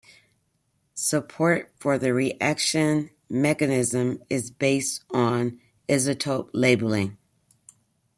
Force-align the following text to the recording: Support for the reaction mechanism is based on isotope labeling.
Support 0.95 1.71
for 1.79 1.99
the 1.99 2.11
reaction 2.11 3.11
mechanism 3.29 4.23
is 4.31 4.49
based 4.49 5.03
on 5.13 5.59
isotope 5.87 6.49
labeling. 6.53 7.19